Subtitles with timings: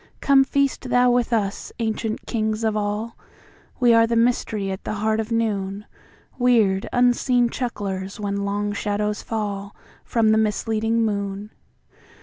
[0.19, 3.15] Come feast thou with us; ancient kings of all,
[3.79, 5.85] We are the mystery at the heart of noon,
[6.39, 11.51] Weird unseen chucklers when long shadows fallFrom the misleading moon.